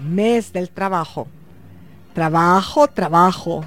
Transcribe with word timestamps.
mes 0.00 0.52
del 0.52 0.70
trabajo. 0.70 1.28
Trabajo, 2.14 2.88
trabajo, 2.88 3.64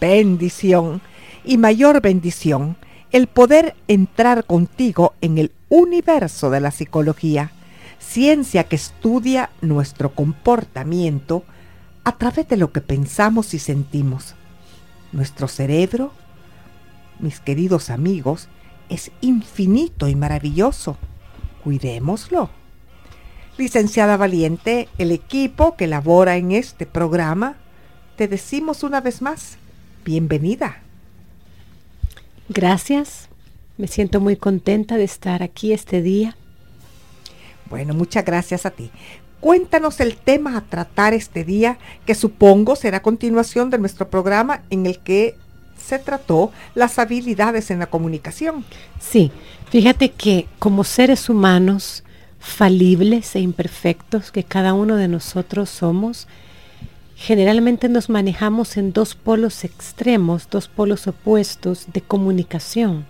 bendición 0.00 1.00
y 1.44 1.58
mayor 1.58 2.00
bendición 2.00 2.76
el 3.12 3.28
poder 3.28 3.76
entrar 3.86 4.44
contigo 4.44 5.14
en 5.20 5.38
el 5.38 5.52
universo 5.68 6.50
de 6.50 6.60
la 6.60 6.72
psicología, 6.72 7.52
ciencia 8.00 8.64
que 8.64 8.74
estudia 8.74 9.50
nuestro 9.60 10.14
comportamiento 10.14 11.44
a 12.02 12.18
través 12.18 12.48
de 12.48 12.56
lo 12.56 12.72
que 12.72 12.80
pensamos 12.80 13.54
y 13.54 13.60
sentimos. 13.60 14.34
Nuestro 15.12 15.46
cerebro, 15.46 16.12
mis 17.20 17.38
queridos 17.38 17.88
amigos, 17.88 18.48
es 18.88 19.12
infinito 19.20 20.08
y 20.08 20.16
maravilloso. 20.16 20.96
Cuidémoslo. 21.62 22.50
Licenciada 23.56 24.16
Valiente, 24.16 24.88
el 24.98 25.12
equipo 25.12 25.76
que 25.76 25.86
labora 25.86 26.36
en 26.36 26.50
este 26.50 26.86
programa, 26.86 27.54
te 28.16 28.26
decimos 28.26 28.82
una 28.82 29.00
vez 29.00 29.22
más, 29.22 29.58
bienvenida. 30.04 30.82
Gracias, 32.48 33.28
me 33.78 33.86
siento 33.86 34.20
muy 34.20 34.34
contenta 34.36 34.96
de 34.96 35.04
estar 35.04 35.44
aquí 35.44 35.72
este 35.72 36.02
día. 36.02 36.36
Bueno, 37.70 37.94
muchas 37.94 38.24
gracias 38.24 38.66
a 38.66 38.70
ti. 38.70 38.90
Cuéntanos 39.38 40.00
el 40.00 40.16
tema 40.16 40.56
a 40.56 40.62
tratar 40.62 41.14
este 41.14 41.44
día, 41.44 41.78
que 42.06 42.16
supongo 42.16 42.74
será 42.74 43.02
continuación 43.02 43.70
de 43.70 43.78
nuestro 43.78 44.10
programa 44.10 44.62
en 44.70 44.86
el 44.86 44.98
que 44.98 45.36
se 45.80 46.00
trató 46.00 46.50
las 46.74 46.98
habilidades 46.98 47.70
en 47.70 47.78
la 47.78 47.86
comunicación. 47.86 48.64
Sí, 48.98 49.30
fíjate 49.70 50.10
que 50.10 50.48
como 50.58 50.82
seres 50.82 51.28
humanos 51.28 52.02
falibles 52.44 53.34
e 53.34 53.40
imperfectos 53.40 54.30
que 54.30 54.44
cada 54.44 54.74
uno 54.74 54.96
de 54.96 55.08
nosotros 55.08 55.70
somos, 55.70 56.28
generalmente 57.16 57.88
nos 57.88 58.10
manejamos 58.10 58.76
en 58.76 58.92
dos 58.92 59.14
polos 59.14 59.64
extremos, 59.64 60.48
dos 60.50 60.68
polos 60.68 61.06
opuestos 61.06 61.86
de 61.92 62.02
comunicación, 62.02 63.06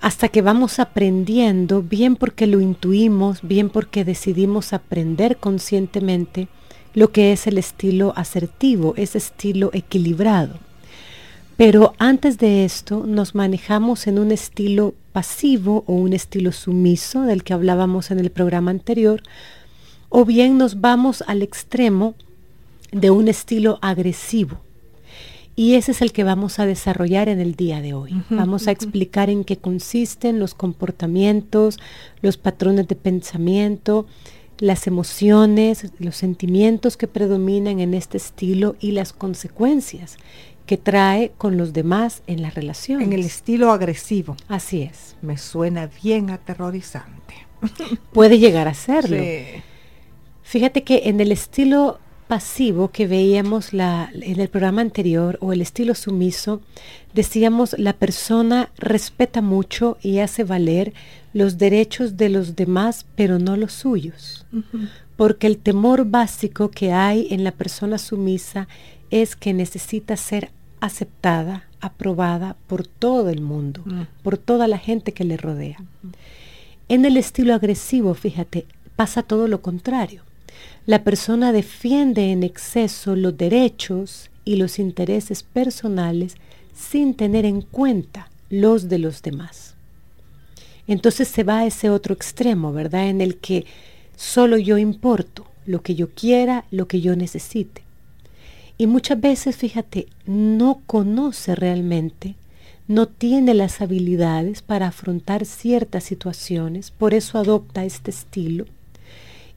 hasta 0.00 0.28
que 0.28 0.42
vamos 0.42 0.80
aprendiendo, 0.80 1.82
bien 1.82 2.16
porque 2.16 2.46
lo 2.46 2.60
intuimos, 2.60 3.40
bien 3.42 3.70
porque 3.70 4.04
decidimos 4.04 4.72
aprender 4.72 5.36
conscientemente, 5.36 6.48
lo 6.94 7.12
que 7.12 7.32
es 7.32 7.46
el 7.46 7.58
estilo 7.58 8.12
asertivo, 8.16 8.94
ese 8.96 9.18
estilo 9.18 9.70
equilibrado. 9.72 10.65
Pero 11.56 11.94
antes 11.98 12.38
de 12.38 12.64
esto 12.64 13.04
nos 13.06 13.34
manejamos 13.34 14.06
en 14.06 14.18
un 14.18 14.30
estilo 14.30 14.94
pasivo 15.12 15.84
o 15.86 15.94
un 15.94 16.12
estilo 16.12 16.52
sumiso 16.52 17.22
del 17.22 17.44
que 17.44 17.54
hablábamos 17.54 18.10
en 18.10 18.18
el 18.18 18.30
programa 18.30 18.70
anterior, 18.70 19.22
o 20.10 20.26
bien 20.26 20.58
nos 20.58 20.82
vamos 20.82 21.24
al 21.26 21.42
extremo 21.42 22.14
de 22.92 23.10
un 23.10 23.28
estilo 23.28 23.78
agresivo. 23.80 24.60
Y 25.58 25.74
ese 25.76 25.92
es 25.92 26.02
el 26.02 26.12
que 26.12 26.24
vamos 26.24 26.58
a 26.58 26.66
desarrollar 26.66 27.30
en 27.30 27.40
el 27.40 27.54
día 27.54 27.80
de 27.80 27.94
hoy. 27.94 28.22
vamos 28.28 28.68
a 28.68 28.72
explicar 28.72 29.30
en 29.30 29.42
qué 29.42 29.56
consisten 29.56 30.38
los 30.38 30.52
comportamientos, 30.52 31.78
los 32.20 32.36
patrones 32.36 32.86
de 32.88 32.96
pensamiento, 32.96 34.06
las 34.58 34.86
emociones, 34.86 35.90
los 35.98 36.16
sentimientos 36.16 36.98
que 36.98 37.08
predominan 37.08 37.80
en 37.80 37.94
este 37.94 38.18
estilo 38.18 38.76
y 38.80 38.92
las 38.92 39.14
consecuencias 39.14 40.18
que 40.66 40.76
trae 40.76 41.32
con 41.38 41.56
los 41.56 41.72
demás 41.72 42.22
en 42.26 42.42
la 42.42 42.50
relación. 42.50 43.00
En 43.00 43.12
el 43.12 43.24
estilo 43.24 43.70
agresivo. 43.70 44.36
Así 44.48 44.82
es. 44.82 45.16
Me 45.22 45.38
suena 45.38 45.88
bien 46.02 46.30
aterrorizante. 46.30 47.34
Puede 48.12 48.38
llegar 48.38 48.68
a 48.68 48.74
serlo. 48.74 49.16
Fíjate 50.42 50.82
que 50.82 51.02
en 51.06 51.20
el 51.20 51.32
estilo 51.32 51.98
pasivo 52.26 52.90
que 52.90 53.06
veíamos 53.06 53.72
la, 53.72 54.10
en 54.12 54.40
el 54.40 54.48
programa 54.48 54.82
anterior 54.82 55.38
o 55.40 55.52
el 55.52 55.60
estilo 55.60 55.94
sumiso, 55.94 56.60
decíamos 57.14 57.76
la 57.78 57.92
persona 57.92 58.70
respeta 58.76 59.42
mucho 59.42 59.96
y 60.02 60.18
hace 60.18 60.44
valer 60.44 60.92
los 61.32 61.58
derechos 61.58 62.16
de 62.16 62.28
los 62.28 62.56
demás, 62.56 63.06
pero 63.14 63.38
no 63.38 63.56
los 63.56 63.72
suyos. 63.72 64.46
Porque 65.16 65.46
el 65.46 65.58
temor 65.58 66.04
básico 66.06 66.70
que 66.70 66.92
hay 66.92 67.28
en 67.30 67.44
la 67.44 67.52
persona 67.52 67.98
sumisa 67.98 68.68
es 69.10 69.36
que 69.36 69.52
necesita 69.52 70.16
ser 70.16 70.50
aceptada, 70.80 71.64
aprobada 71.80 72.56
por 72.66 72.86
todo 72.86 73.30
el 73.30 73.40
mundo, 73.40 73.82
por 74.22 74.38
toda 74.38 74.68
la 74.68 74.78
gente 74.78 75.12
que 75.12 75.24
le 75.24 75.36
rodea. 75.36 75.78
En 76.88 77.04
el 77.04 77.16
estilo 77.16 77.54
agresivo, 77.54 78.14
fíjate, 78.14 78.66
pasa 78.94 79.22
todo 79.22 79.48
lo 79.48 79.60
contrario. 79.60 80.22
La 80.86 81.02
persona 81.02 81.52
defiende 81.52 82.30
en 82.30 82.42
exceso 82.42 83.16
los 83.16 83.36
derechos 83.36 84.30
y 84.44 84.56
los 84.56 84.78
intereses 84.78 85.42
personales 85.42 86.36
sin 86.74 87.14
tener 87.14 87.44
en 87.44 87.62
cuenta 87.62 88.30
los 88.50 88.88
de 88.88 88.98
los 88.98 89.22
demás. 89.22 89.74
Entonces 90.86 91.26
se 91.28 91.42
va 91.42 91.60
a 91.60 91.66
ese 91.66 91.90
otro 91.90 92.14
extremo, 92.14 92.72
¿verdad? 92.72 93.08
En 93.08 93.20
el 93.20 93.38
que 93.38 93.66
solo 94.16 94.56
yo 94.56 94.78
importo 94.78 95.46
lo 95.66 95.82
que 95.82 95.96
yo 95.96 96.10
quiera, 96.10 96.64
lo 96.70 96.86
que 96.86 97.00
yo 97.00 97.16
necesite. 97.16 97.82
Y 98.78 98.86
muchas 98.86 99.20
veces, 99.20 99.56
fíjate, 99.56 100.06
no 100.26 100.82
conoce 100.86 101.54
realmente, 101.54 102.34
no 102.88 103.06
tiene 103.06 103.54
las 103.54 103.80
habilidades 103.80 104.62
para 104.62 104.88
afrontar 104.88 105.44
ciertas 105.44 106.04
situaciones, 106.04 106.90
por 106.90 107.14
eso 107.14 107.38
adopta 107.38 107.84
este 107.84 108.10
estilo. 108.10 108.66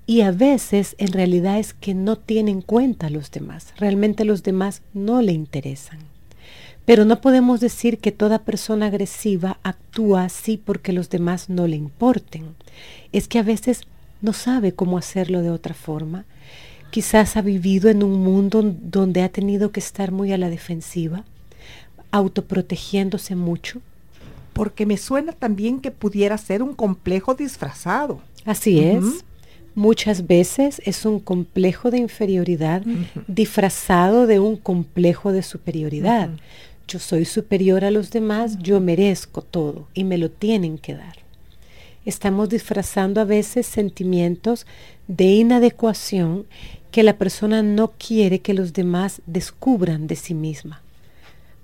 Y 0.05 0.21
a 0.21 0.31
veces 0.31 0.95
en 0.97 1.11
realidad 1.11 1.59
es 1.59 1.73
que 1.73 1.93
no 1.93 2.15
tiene 2.15 2.49
en 2.51 2.61
cuenta 2.61 3.07
a 3.07 3.11
los 3.11 3.29
demás, 3.29 3.73
realmente 3.77 4.25
los 4.25 4.41
demás 4.41 4.81
no 4.93 5.21
le 5.21 5.33
interesan. 5.33 5.99
Pero 6.85 7.05
no 7.05 7.21
podemos 7.21 7.59
decir 7.59 7.99
que 7.99 8.11
toda 8.11 8.39
persona 8.39 8.87
agresiva 8.87 9.59
actúa 9.61 10.23
así 10.23 10.57
porque 10.57 10.91
los 10.91 11.11
demás 11.11 11.47
no 11.47 11.67
le 11.67 11.75
importen. 11.75 12.55
Es 13.11 13.27
que 13.27 13.37
a 13.37 13.43
veces 13.43 13.81
no 14.21 14.33
sabe 14.33 14.73
cómo 14.73 14.97
hacerlo 14.97 15.43
de 15.43 15.51
otra 15.51 15.75
forma. 15.75 16.25
Quizás 16.91 17.37
ha 17.37 17.41
vivido 17.41 17.89
en 17.89 18.03
un 18.03 18.23
mundo 18.23 18.61
donde 18.63 19.21
ha 19.21 19.29
tenido 19.29 19.71
que 19.71 19.79
estar 19.79 20.11
muy 20.11 20.31
a 20.33 20.37
la 20.37 20.49
defensiva, 20.49 21.23
autoprotegiéndose 22.11 23.35
mucho. 23.35 23.81
Porque 24.53 24.85
me 24.85 24.97
suena 24.97 25.31
también 25.31 25.79
que 25.79 25.91
pudiera 25.91 26.37
ser 26.37 26.63
un 26.63 26.73
complejo 26.73 27.35
disfrazado. 27.35 28.21
Así 28.45 28.79
es. 28.79 29.03
Muchas 29.75 30.27
veces 30.27 30.81
es 30.85 31.05
un 31.05 31.19
complejo 31.19 31.91
de 31.91 31.99
inferioridad 31.99 32.81
disfrazado 33.27 34.27
de 34.27 34.39
un 34.39 34.57
complejo 34.57 35.31
de 35.31 35.43
superioridad 35.43 36.31
yo 36.89 36.97
soy 36.97 37.23
superior 37.23 37.85
a 37.85 37.91
los 37.91 38.09
demás, 38.09 38.57
yo 38.57 38.79
merezco 38.81 39.43
todo 39.43 39.87
y 39.93 40.03
me 40.03 40.17
lo 40.17 40.31
tienen 40.31 40.79
que 40.79 40.95
dar. 40.95 41.17
Estamos 42.03 42.49
disfrazando 42.49 43.21
a 43.21 43.25
veces 43.25 43.67
sentimientos 43.67 44.65
de 45.07 45.25
inadecuación 45.25 46.47
que 46.91 47.03
la 47.03 47.17
persona 47.17 47.61
no 47.61 47.91
quiere 47.97 48.39
que 48.39 48.53
los 48.53 48.73
demás 48.73 49.21
descubran 49.25 50.07
de 50.07 50.15
sí 50.15 50.33
misma, 50.33 50.81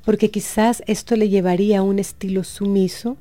porque 0.06 0.30
quizás 0.30 0.83
esto 0.88 1.16
le 1.16 1.30
llevaría 1.30 1.80
a 1.80 1.83
un 1.83 2.00
estilo 2.00 2.44
sumiso 2.44 3.18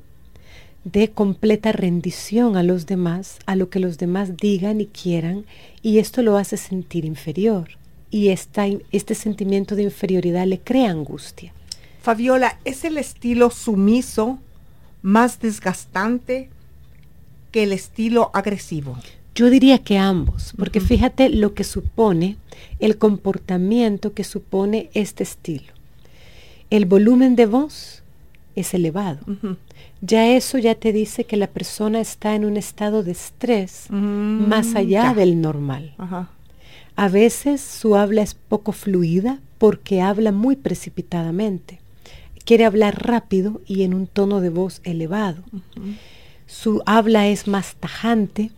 de 0.83 1.09
completa 1.09 1.71
rendición 1.71 2.57
a 2.57 2.63
los 2.63 2.85
demás, 2.85 3.39
a 3.47 3.55
lo 3.55 3.69
que 3.69 3.79
los 3.79 3.97
demás 3.97 4.37
digan 4.37 4.79
y 4.81 4.85
quieran, 4.85 5.45
y 5.81 5.97
esto 5.97 6.21
lo 6.21 6.37
hace 6.37 6.57
sentir 6.57 7.05
inferior. 7.05 7.69
Y 8.11 8.29
este 8.29 9.15
sentimiento 9.15 9.75
de 9.75 9.83
inferioridad 9.83 10.45
le 10.45 10.59
crea 10.59 10.91
angustia. 10.91 11.51
Fabiola, 12.01 12.59
¿es 12.63 12.85
el 12.85 12.97
estilo 12.97 13.49
sumiso 13.49 14.39
más 15.01 15.39
desgastante 15.39 16.49
que 17.51 17.63
el 17.63 17.73
estilo 17.73 18.29
agresivo? 18.33 18.95
Yo 19.35 19.49
diría 19.49 19.79
que 19.79 19.97
ambos, 19.97 20.53
porque 20.57 20.79
fíjate 20.79 21.29
lo 21.29 21.53
que 21.53 21.63
supone 21.63 22.37
el 22.79 22.97
comportamiento 22.97 24.13
que 24.13 24.23
supone 24.23 24.89
este 24.93 25.23
estilo. 25.23 25.73
El 26.69 26.85
volumen 26.85 27.35
de 27.35 27.45
voz 27.45 28.03
es 28.55 28.73
elevado. 28.73 29.19
Ya 30.01 30.27
eso 30.27 30.57
ya 30.57 30.75
te 30.75 30.93
dice 30.93 31.25
que 31.25 31.37
la 31.37 31.47
persona 31.47 31.99
está 31.99 32.35
en 32.35 32.45
un 32.45 32.57
estado 32.57 33.03
de 33.03 33.11
estrés 33.11 33.87
mm, 33.89 34.47
más 34.47 34.75
allá 34.75 35.13
del 35.13 35.41
normal. 35.41 35.93
A 36.95 37.09
veces 37.09 37.61
su 37.61 37.95
habla 37.95 38.21
es 38.21 38.33
poco 38.33 38.71
fluida 38.71 39.39
porque 39.57 40.01
habla 40.01 40.31
muy 40.31 40.55
precipitadamente 40.55 41.79
quiere 42.45 42.65
hablar 42.65 43.05
rápido 43.05 43.61
y 43.65 43.83
en 43.83 43.93
un 43.93 44.07
tono 44.07 44.39
de 44.39 44.49
voz 44.49 44.79
elevado. 44.83 45.43
Su 46.45 46.81
habla 46.85 47.27
es 47.27 47.47
más 47.47 47.75
tajante, 47.75 48.51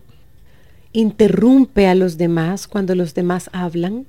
interrumpe 0.93 1.87
a 1.87 1.95
los 1.95 2.17
demás 2.17 2.67
cuando 2.67 2.95
los 2.95 3.13
demás 3.13 3.49
hablan, 3.53 4.05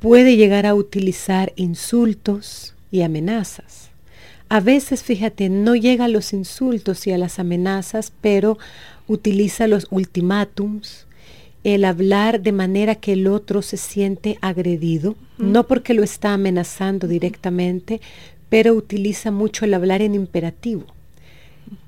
puede 0.00 0.36
llegar 0.36 0.66
a 0.66 0.74
utilizar 0.74 1.52
insultos 1.56 2.74
y 2.90 3.02
amenazas. 3.02 3.90
A 4.48 4.60
veces, 4.60 5.02
fíjate, 5.02 5.48
no 5.48 5.74
llega 5.74 6.04
a 6.04 6.08
los 6.08 6.32
insultos 6.32 7.06
y 7.06 7.12
a 7.12 7.18
las 7.18 7.38
amenazas, 7.38 8.12
pero 8.20 8.58
utiliza 9.08 9.66
los 9.66 9.86
ultimátums, 9.90 11.06
el 11.64 11.84
hablar 11.84 12.42
de 12.42 12.52
manera 12.52 12.94
que 12.94 13.14
el 13.14 13.26
otro 13.26 13.62
se 13.62 13.78
siente 13.78 14.38
agredido, 14.42 15.16
no 15.38 15.66
porque 15.66 15.94
lo 15.94 16.02
está 16.02 16.34
amenazando 16.34 17.08
directamente, 17.08 18.02
pero 18.50 18.74
utiliza 18.74 19.30
mucho 19.30 19.64
el 19.64 19.72
hablar 19.72 20.02
en 20.02 20.14
imperativo. 20.14 20.84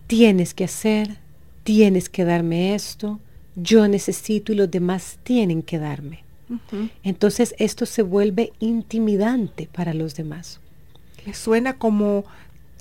Tienes 0.06 0.54
que 0.54 0.64
hacer, 0.64 1.18
tienes 1.62 2.08
que 2.08 2.24
darme 2.24 2.74
esto, 2.74 3.20
yo 3.56 3.88
necesito 3.88 4.52
y 4.52 4.56
los 4.56 4.70
demás 4.70 5.18
tienen 5.22 5.62
que 5.62 5.78
darme. 5.78 6.24
Entonces 7.02 7.54
esto 7.58 7.86
se 7.86 8.02
vuelve 8.02 8.52
intimidante 8.60 9.68
para 9.72 9.94
los 9.94 10.14
demás. 10.14 10.60
Me 11.26 11.34
suena 11.34 11.76
como 11.76 12.24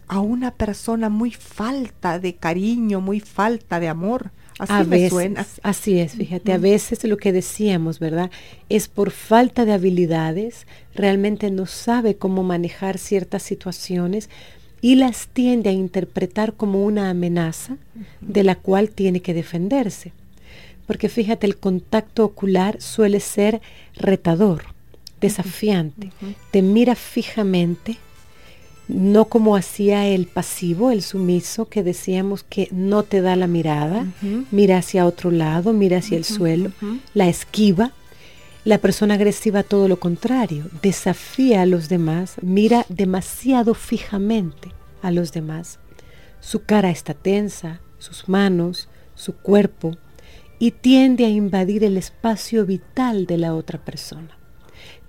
a 0.07 0.19
una 0.19 0.51
persona 0.51 1.09
muy 1.09 1.31
falta 1.31 2.19
de 2.19 2.35
cariño, 2.35 3.01
muy 3.01 3.19
falta 3.19 3.79
de 3.79 3.87
amor. 3.87 4.29
Así 4.59 4.73
a 4.73 4.83
veces, 4.83 5.59
Así 5.63 5.99
es, 5.99 6.13
fíjate, 6.13 6.53
a 6.53 6.57
veces 6.57 7.03
lo 7.03 7.17
que 7.17 7.33
decíamos, 7.33 7.99
¿verdad? 7.99 8.31
Es 8.69 8.87
por 8.87 9.11
falta 9.11 9.65
de 9.65 9.73
habilidades, 9.73 10.65
realmente 10.93 11.51
no 11.51 11.65
sabe 11.65 12.15
cómo 12.15 12.43
manejar 12.43 12.97
ciertas 12.97 13.43
situaciones 13.43 14.29
y 14.79 14.95
las 14.95 15.27
tiende 15.27 15.71
a 15.71 15.73
interpretar 15.73 16.53
como 16.53 16.85
una 16.85 17.09
amenaza 17.09 17.77
de 18.21 18.43
la 18.43 18.55
cual 18.55 18.91
tiene 18.91 19.21
que 19.21 19.33
defenderse. 19.33 20.13
Porque 20.87 21.09
fíjate, 21.09 21.47
el 21.47 21.57
contacto 21.57 22.23
ocular 22.23 22.81
suele 22.81 23.19
ser 23.19 23.61
retador, 23.95 24.63
desafiante, 25.19 26.11
te 26.51 26.61
mira 26.61 26.95
fijamente 26.95 27.97
no 28.87 29.25
como 29.25 29.55
hacía 29.55 30.07
el 30.07 30.27
pasivo, 30.27 30.91
el 30.91 31.01
sumiso, 31.01 31.67
que 31.69 31.83
decíamos 31.83 32.43
que 32.43 32.67
no 32.71 33.03
te 33.03 33.21
da 33.21 33.35
la 33.35 33.47
mirada, 33.47 34.05
mira 34.51 34.77
hacia 34.77 35.05
otro 35.05 35.31
lado, 35.31 35.73
mira 35.73 35.97
hacia 35.97 36.17
el 36.17 36.23
suelo, 36.23 36.71
la 37.13 37.27
esquiva. 37.27 37.91
La 38.63 38.79
persona 38.79 39.13
agresiva 39.13 39.61
todo 39.61 39.87
lo 39.87 39.99
contrario, 39.99 40.65
desafía 40.81 41.61
a 41.61 41.65
los 41.67 41.87
demás, 41.87 42.35
mira 42.41 42.85
demasiado 42.89 43.75
fijamente 43.75 44.71
a 45.03 45.11
los 45.11 45.31
demás. 45.31 45.77
Su 46.39 46.63
cara 46.63 46.89
está 46.89 47.13
tensa, 47.13 47.79
sus 47.99 48.27
manos, 48.27 48.89
su 49.13 49.35
cuerpo, 49.35 49.95
y 50.65 50.71
tiende 50.71 51.25
a 51.25 51.29
invadir 51.29 51.83
el 51.83 51.95
espacio 51.95 52.65
vital 52.65 53.27
de 53.27 53.37
la 53.37 53.53
otra 53.53 53.85
persona. 53.85 54.35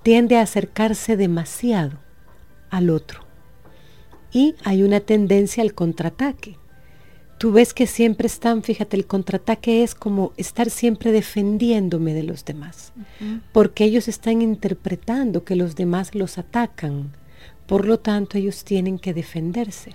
Tiende 0.02 0.36
a 0.36 0.42
acercarse 0.42 1.16
demasiado 1.16 1.98
al 2.68 2.90
otro 2.90 3.20
y 4.30 4.54
hay 4.64 4.82
una 4.82 5.00
tendencia 5.00 5.62
al 5.62 5.72
contraataque. 5.72 6.58
Tú 7.38 7.52
ves 7.52 7.72
que 7.72 7.86
siempre 7.86 8.26
están, 8.26 8.64
fíjate, 8.64 8.98
el 8.98 9.06
contraataque 9.06 9.82
es 9.82 9.94
como 9.94 10.34
estar 10.36 10.68
siempre 10.68 11.10
defendiéndome 11.10 12.12
de 12.12 12.25
los 12.25 12.44
demás, 12.44 12.92
porque 13.52 13.84
ellos 13.84 14.08
están 14.08 14.42
interpretando 14.42 15.42
que 15.44 15.56
los 15.56 15.75
demás 15.75 16.14
los 16.14 16.36
atacan, 16.36 17.12
por 17.66 17.86
lo 17.86 17.98
tanto 17.98 18.36
ellos 18.36 18.62
tienen 18.62 18.98
que 18.98 19.14
defenderse. 19.14 19.94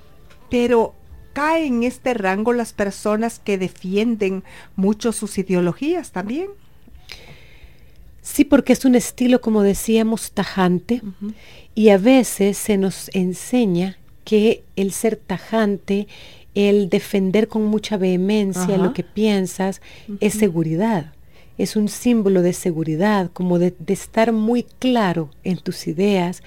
Pero 0.49 0.95
caen 1.33 1.75
en 1.75 1.83
este 1.83 2.13
rango 2.13 2.53
las 2.53 2.73
personas 2.73 3.39
que 3.39 3.57
defienden 3.57 4.43
mucho 4.75 5.11
sus 5.11 5.37
ideologías 5.37 6.11
también. 6.11 6.49
Sí, 8.21 8.45
porque 8.45 8.73
es 8.73 8.85
un 8.85 8.95
estilo, 8.95 9.41
como 9.41 9.63
decíamos, 9.63 10.31
tajante 10.31 11.01
y 11.73 11.89
a 11.89 11.97
veces 11.97 12.57
se 12.57 12.77
nos 12.77 13.09
enseña 13.13 13.97
que 14.23 14.63
el 14.75 14.91
ser 14.91 15.15
tajante, 15.15 16.07
el 16.53 16.89
defender 16.89 17.47
con 17.47 17.65
mucha 17.65 17.97
vehemencia 17.97 18.77
lo 18.77 18.93
que 18.93 19.03
piensas, 19.03 19.81
es 20.19 20.35
seguridad. 20.35 21.13
Es 21.57 21.75
un 21.75 21.89
símbolo 21.89 22.41
de 22.41 22.53
seguridad, 22.53 23.31
como 23.33 23.59
de, 23.59 23.73
de 23.77 23.93
estar 23.93 24.31
muy 24.31 24.63
claro 24.63 25.29
en 25.43 25.57
tus 25.57 25.87
ideas 25.87 26.43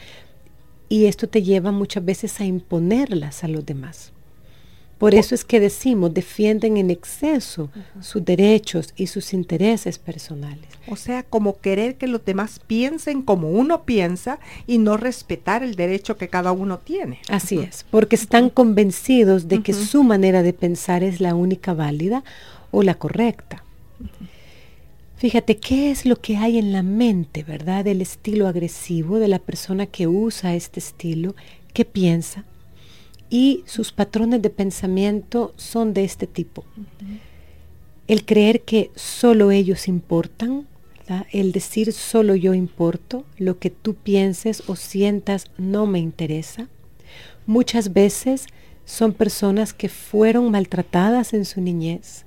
y 0.88 1.06
esto 1.06 1.28
te 1.28 1.42
lleva 1.42 1.72
muchas 1.72 2.04
veces 2.04 2.40
a 2.40 2.44
imponerlas 2.44 3.42
a 3.42 3.48
los 3.48 3.66
demás. 3.66 4.12
Por 5.04 5.14
eso 5.14 5.34
es 5.34 5.44
que 5.44 5.60
decimos, 5.60 6.14
defienden 6.14 6.78
en 6.78 6.88
exceso 6.88 7.68
sus 8.00 8.24
derechos 8.24 8.94
y 8.96 9.08
sus 9.08 9.34
intereses 9.34 9.98
personales. 9.98 10.64
O 10.88 10.96
sea, 10.96 11.22
como 11.22 11.58
querer 11.58 11.96
que 11.96 12.06
los 12.06 12.24
demás 12.24 12.58
piensen 12.66 13.20
como 13.20 13.50
uno 13.50 13.82
piensa 13.84 14.38
y 14.66 14.78
no 14.78 14.96
respetar 14.96 15.62
el 15.62 15.74
derecho 15.74 16.16
que 16.16 16.28
cada 16.28 16.52
uno 16.52 16.78
tiene. 16.78 17.18
Así 17.28 17.58
es, 17.58 17.84
porque 17.90 18.16
están 18.16 18.48
convencidos 18.48 19.46
de 19.46 19.62
que 19.62 19.74
su 19.74 20.04
manera 20.04 20.42
de 20.42 20.54
pensar 20.54 21.02
es 21.02 21.20
la 21.20 21.34
única 21.34 21.74
válida 21.74 22.24
o 22.70 22.82
la 22.82 22.94
correcta. 22.94 23.62
Fíjate, 25.18 25.58
¿qué 25.58 25.90
es 25.90 26.06
lo 26.06 26.16
que 26.16 26.38
hay 26.38 26.56
en 26.56 26.72
la 26.72 26.82
mente, 26.82 27.42
verdad? 27.42 27.84
Del 27.84 28.00
estilo 28.00 28.48
agresivo 28.48 29.18
de 29.18 29.28
la 29.28 29.38
persona 29.38 29.84
que 29.84 30.06
usa 30.06 30.54
este 30.54 30.80
estilo, 30.80 31.34
qué 31.74 31.84
piensa. 31.84 32.46
Y 33.30 33.64
sus 33.66 33.92
patrones 33.92 34.42
de 34.42 34.50
pensamiento 34.50 35.52
son 35.56 35.94
de 35.94 36.04
este 36.04 36.26
tipo. 36.26 36.64
El 38.06 38.24
creer 38.24 38.62
que 38.62 38.90
solo 38.94 39.50
ellos 39.50 39.88
importan, 39.88 40.66
el 41.32 41.52
decir 41.52 41.92
solo 41.92 42.34
yo 42.34 42.54
importo, 42.54 43.24
lo 43.38 43.58
que 43.58 43.70
tú 43.70 43.94
pienses 43.94 44.62
o 44.66 44.76
sientas 44.76 45.46
no 45.58 45.86
me 45.86 45.98
interesa. 45.98 46.68
Muchas 47.46 47.92
veces 47.92 48.46
son 48.84 49.12
personas 49.12 49.72
que 49.72 49.88
fueron 49.88 50.50
maltratadas 50.50 51.34
en 51.34 51.44
su 51.44 51.60
niñez, 51.60 52.24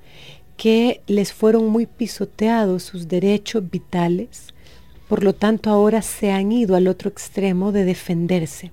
que 0.58 1.01
les 1.08 1.34
fueron 1.34 1.68
muy 1.68 1.86
pisoteados 1.86 2.84
sus 2.84 3.08
derechos 3.08 3.70
vitales, 3.70 4.54
por 5.08 5.24
lo 5.24 5.34
tanto 5.34 5.70
ahora 5.70 6.01
se 6.01 6.32
han 6.32 6.51
ido 6.51 6.75
al 6.75 6.88
otro 6.88 7.10
extremo 7.10 7.72
de 7.72 7.86
defenderse, 7.86 8.72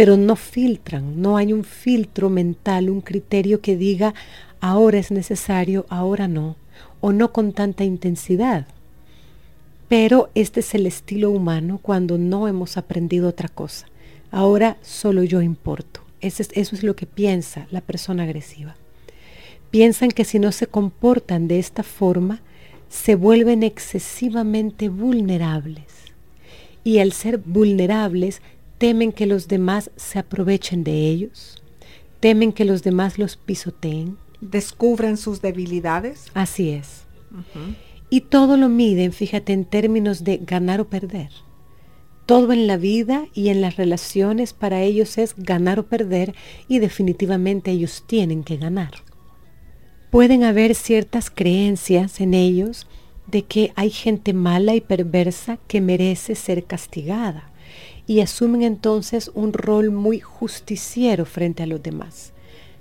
pero 0.00 0.16
no 0.16 0.34
filtran, 0.34 1.20
no 1.20 1.36
hay 1.36 1.52
un 1.52 1.62
filtro 1.62 2.30
mental, 2.30 2.88
un 2.88 3.02
criterio 3.02 3.60
que 3.60 3.76
diga 3.76 4.14
ahora 4.58 4.96
es 4.96 5.10
necesario, 5.10 5.84
ahora 5.90 6.26
no, 6.26 6.56
o 7.02 7.12
no 7.12 7.34
con 7.34 7.52
tanta 7.52 7.84
intensidad. 7.84 8.66
Pero 9.88 10.30
este 10.34 10.60
es 10.60 10.74
el 10.74 10.86
estilo 10.86 11.30
humano 11.30 11.80
cuando 11.82 12.16
no 12.16 12.48
hemos 12.48 12.78
aprendido 12.78 13.28
otra 13.28 13.50
cosa. 13.50 13.88
Ahora 14.30 14.78
solo 14.80 15.22
yo 15.22 15.42
importo. 15.42 16.00
Eso 16.22 16.40
es, 16.44 16.48
eso 16.54 16.76
es 16.76 16.82
lo 16.82 16.96
que 16.96 17.04
piensa 17.04 17.66
la 17.70 17.82
persona 17.82 18.22
agresiva. 18.22 18.76
Piensan 19.70 20.12
que 20.12 20.24
si 20.24 20.38
no 20.38 20.50
se 20.50 20.66
comportan 20.66 21.46
de 21.46 21.58
esta 21.58 21.82
forma, 21.82 22.40
se 22.88 23.16
vuelven 23.16 23.62
excesivamente 23.62 24.88
vulnerables. 24.88 25.84
Y 26.84 27.00
al 27.00 27.12
ser 27.12 27.36
vulnerables, 27.36 28.40
temen 28.80 29.12
que 29.12 29.26
los 29.26 29.46
demás 29.46 29.90
se 29.96 30.18
aprovechen 30.18 30.84
de 30.84 31.06
ellos, 31.10 31.62
temen 32.18 32.50
que 32.50 32.64
los 32.64 32.82
demás 32.82 33.18
los 33.18 33.36
pisoteen. 33.36 34.16
¿Descubren 34.40 35.18
sus 35.18 35.42
debilidades? 35.42 36.28
Así 36.32 36.70
es. 36.70 37.04
Y 38.08 38.22
todo 38.22 38.56
lo 38.56 38.70
miden, 38.70 39.12
fíjate, 39.12 39.52
en 39.52 39.66
términos 39.66 40.24
de 40.24 40.38
ganar 40.38 40.80
o 40.80 40.88
perder. 40.88 41.28
Todo 42.24 42.54
en 42.54 42.66
la 42.66 42.78
vida 42.78 43.26
y 43.34 43.50
en 43.50 43.60
las 43.60 43.76
relaciones 43.76 44.54
para 44.54 44.80
ellos 44.80 45.18
es 45.18 45.34
ganar 45.36 45.78
o 45.78 45.86
perder 45.86 46.34
y 46.66 46.78
definitivamente 46.78 47.72
ellos 47.72 48.04
tienen 48.06 48.44
que 48.44 48.56
ganar. 48.56 48.92
Pueden 50.10 50.42
haber 50.42 50.74
ciertas 50.74 51.28
creencias 51.28 52.18
en 52.18 52.32
ellos 52.32 52.86
de 53.26 53.42
que 53.42 53.74
hay 53.76 53.90
gente 53.90 54.32
mala 54.32 54.74
y 54.74 54.80
perversa 54.80 55.58
que 55.68 55.82
merece 55.82 56.34
ser 56.34 56.64
castigada 56.64 57.50
y 58.10 58.22
asumen 58.22 58.62
entonces 58.62 59.30
un 59.34 59.52
rol 59.52 59.92
muy 59.92 60.18
justiciero 60.18 61.24
frente 61.24 61.62
a 61.62 61.66
los 61.66 61.80
demás. 61.80 62.32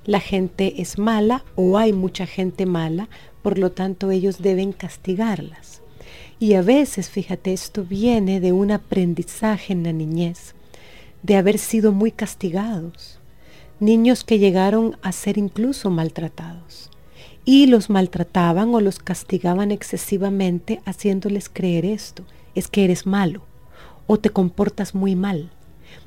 La 0.04 0.20
gente 0.20 0.82
es 0.82 0.98
mala 0.98 1.46
o 1.54 1.78
hay 1.78 1.94
mucha 1.94 2.26
gente 2.26 2.66
mala, 2.66 3.10
por 3.44 3.60
lo 3.60 3.72
tanto 3.72 4.10
ellos 4.10 4.42
deben 4.42 4.74
castigarlas. 4.74 5.84
Y 6.40 6.56
a 6.56 6.64
veces, 6.64 7.12
fíjate, 7.12 7.54
esto 7.54 7.84
viene 7.84 8.40
de 8.40 8.54
un 8.54 8.72
aprendizaje 8.72 9.72
en 9.72 9.84
la 9.84 9.94
niñez, 9.94 10.56
de 11.22 11.36
haber 11.36 11.60
sido 11.60 11.92
muy 11.92 12.10
castigados, 12.12 13.20
niños 13.80 14.24
que 14.24 14.40
llegaron 14.40 14.98
a 15.04 15.12
ser 15.12 15.38
incluso 15.38 15.92
maltratados. 15.92 16.90
Y 17.46 17.68
los 17.68 17.92
maltrataban 17.92 18.74
o 18.74 18.82
los 18.82 18.98
castigaban 18.98 19.70
excesivamente 19.70 20.82
haciéndoles 20.86 21.50
creer 21.50 21.86
esto, 21.86 22.24
es 22.56 22.68
que 22.68 22.84
eres 22.84 23.06
malo 23.06 23.44
o 24.10 24.18
te 24.18 24.32
comportas 24.32 24.96
muy 24.96 25.14
mal. 25.14 25.52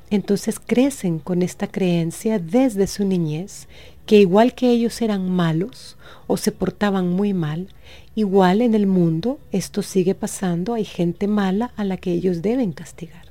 Entonces 0.09 0.59
crecen 0.59 1.19
con 1.19 1.41
esta 1.41 1.67
creencia 1.67 2.37
desde 2.37 2.85
su 2.87 3.05
niñez, 3.05 3.67
que 4.05 4.19
igual 4.19 4.53
que 4.53 4.69
ellos 4.69 5.01
eran 5.01 5.31
malos 5.31 5.95
o 6.27 6.35
se 6.35 6.51
portaban 6.51 7.09
muy 7.09 7.33
mal, 7.33 7.69
Igual 8.15 8.61
en 8.61 8.75
el 8.75 8.85
mundo 8.85 9.39
esto 9.51 9.81
sigue 9.81 10.13
pasando, 10.13 10.75
hay 10.75 10.85
gente 10.85 11.27
mala 11.27 11.71
a 11.75 11.83
la 11.83 11.97
que 11.97 12.11
ellos 12.11 12.43
deben 12.43 12.71
castigar. 12.71 13.25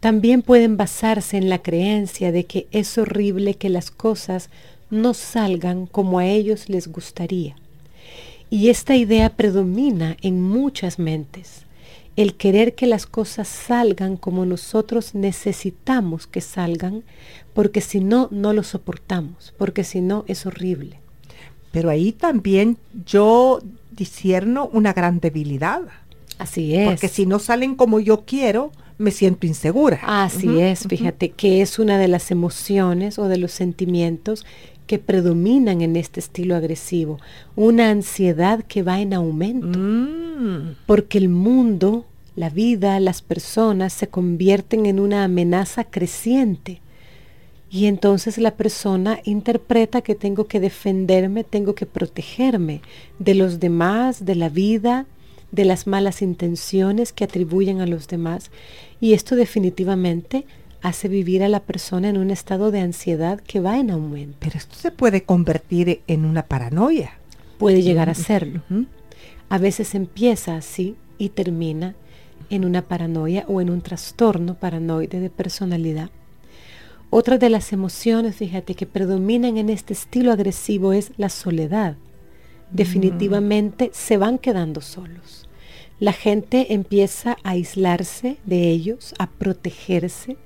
También 0.00 0.40
pueden 0.42 0.76
basarse 0.76 1.36
en 1.36 1.50
la 1.50 1.58
creencia 1.58 2.32
de 2.32 2.44
que 2.44 2.68
es 2.70 2.96
horrible 2.96 3.54
que 3.54 3.68
las 3.68 3.90
cosas 3.90 4.48
no 4.90 5.12
salgan 5.12 5.86
como 5.86 6.18
a 6.18 6.26
ellos 6.26 6.70
les 6.70 6.88
gustaría. 6.88 7.56
Y 8.48 8.70
esta 8.70 8.96
idea 8.96 9.28
predomina 9.28 10.16
en 10.22 10.40
muchas 10.40 10.98
mentes, 10.98 11.66
el 12.18 12.34
querer 12.34 12.74
que 12.74 12.88
las 12.88 13.06
cosas 13.06 13.46
salgan 13.46 14.16
como 14.16 14.44
nosotros 14.44 15.14
necesitamos 15.14 16.26
que 16.26 16.40
salgan, 16.40 17.04
porque 17.54 17.80
si 17.80 18.00
no, 18.00 18.26
no 18.32 18.52
lo 18.52 18.64
soportamos, 18.64 19.54
porque 19.56 19.84
si 19.84 20.00
no 20.00 20.24
es 20.26 20.44
horrible. 20.44 20.98
Pero 21.70 21.90
ahí 21.90 22.10
también 22.10 22.76
yo 23.06 23.60
discierno 23.92 24.68
una 24.72 24.92
gran 24.92 25.20
debilidad. 25.20 25.82
Así 26.38 26.74
es. 26.74 26.88
Porque 26.88 27.06
si 27.06 27.24
no 27.24 27.38
salen 27.38 27.76
como 27.76 28.00
yo 28.00 28.24
quiero, 28.24 28.72
me 28.98 29.12
siento 29.12 29.46
insegura. 29.46 30.00
Así 30.02 30.58
es, 30.58 30.88
fíjate 30.88 31.30
que 31.30 31.62
es 31.62 31.78
una 31.78 31.98
de 31.98 32.08
las 32.08 32.32
emociones 32.32 33.20
o 33.20 33.28
de 33.28 33.38
los 33.38 33.52
sentimientos 33.52 34.44
que 34.88 34.98
predominan 34.98 35.82
en 35.82 35.94
este 35.94 36.18
estilo 36.18 36.56
agresivo, 36.56 37.20
una 37.54 37.90
ansiedad 37.90 38.64
que 38.64 38.82
va 38.82 39.00
en 39.00 39.14
aumento, 39.14 39.78
mm. 39.78 40.76
porque 40.86 41.18
el 41.18 41.28
mundo, 41.28 42.06
la 42.38 42.50
vida, 42.50 43.00
las 43.00 43.20
personas 43.20 43.92
se 43.92 44.08
convierten 44.08 44.86
en 44.86 45.00
una 45.00 45.24
amenaza 45.24 45.84
creciente 45.84 46.80
y 47.70 47.86
entonces 47.86 48.38
la 48.38 48.52
persona 48.52 49.18
interpreta 49.24 50.00
que 50.00 50.14
tengo 50.14 50.46
que 50.46 50.60
defenderme, 50.60 51.44
tengo 51.44 51.74
que 51.74 51.84
protegerme 51.84 52.80
de 53.18 53.34
los 53.34 53.60
demás, 53.60 54.24
de 54.24 54.36
la 54.36 54.48
vida, 54.48 55.06
de 55.50 55.64
las 55.64 55.86
malas 55.86 56.22
intenciones 56.22 57.12
que 57.12 57.24
atribuyen 57.24 57.80
a 57.80 57.86
los 57.86 58.08
demás. 58.08 58.50
Y 59.00 59.12
esto 59.12 59.36
definitivamente 59.36 60.46
hace 60.80 61.08
vivir 61.08 61.42
a 61.42 61.48
la 61.48 61.60
persona 61.60 62.08
en 62.08 62.16
un 62.16 62.30
estado 62.30 62.70
de 62.70 62.80
ansiedad 62.80 63.40
que 63.40 63.60
va 63.60 63.78
en 63.78 63.90
aumento. 63.90 64.36
Pero 64.40 64.56
esto 64.56 64.76
se 64.76 64.90
puede 64.90 65.24
convertir 65.24 66.00
en 66.06 66.24
una 66.24 66.44
paranoia. 66.44 67.18
Puede 67.58 67.82
llegar 67.82 68.08
a 68.08 68.14
serlo. 68.14 68.62
A 69.48 69.58
veces 69.58 69.94
empieza 69.94 70.56
así 70.56 70.94
y 71.18 71.30
termina 71.30 71.96
en 72.50 72.64
una 72.64 72.82
paranoia 72.82 73.44
o 73.48 73.60
en 73.60 73.70
un 73.70 73.80
trastorno 73.80 74.54
paranoide 74.54 75.20
de 75.20 75.30
personalidad 75.30 76.10
otra 77.10 77.38
de 77.38 77.48
las 77.48 77.72
emociones, 77.72 78.36
fíjate, 78.36 78.74
que 78.74 78.84
predominan 78.84 79.56
en 79.56 79.70
este 79.70 79.94
estilo 79.94 80.30
agresivo 80.30 80.92
es 80.92 81.12
la 81.16 81.30
soledad. 81.30 81.96
Definitivamente 82.70 83.90
se 83.94 84.18
van 84.18 84.36
quedando 84.36 84.82
solos. 84.82 85.48
La 86.00 86.12
gente 86.12 86.74
empieza 86.74 87.38
a 87.42 87.52
aislarse 87.52 88.36
de 88.44 88.68
ellos, 88.68 89.14
a 89.18 89.30
protegerse 89.30 90.36